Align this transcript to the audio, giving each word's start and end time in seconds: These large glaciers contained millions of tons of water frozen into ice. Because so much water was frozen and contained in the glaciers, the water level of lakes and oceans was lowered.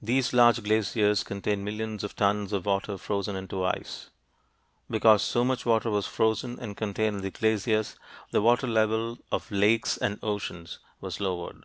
These 0.00 0.32
large 0.32 0.62
glaciers 0.62 1.24
contained 1.24 1.64
millions 1.64 2.04
of 2.04 2.14
tons 2.14 2.52
of 2.52 2.66
water 2.66 2.96
frozen 2.96 3.34
into 3.34 3.64
ice. 3.64 4.10
Because 4.88 5.22
so 5.24 5.42
much 5.44 5.66
water 5.66 5.90
was 5.90 6.06
frozen 6.06 6.56
and 6.60 6.76
contained 6.76 7.16
in 7.16 7.22
the 7.22 7.32
glaciers, 7.32 7.96
the 8.30 8.42
water 8.42 8.68
level 8.68 9.18
of 9.32 9.50
lakes 9.50 9.96
and 9.96 10.20
oceans 10.22 10.78
was 11.00 11.18
lowered. 11.18 11.64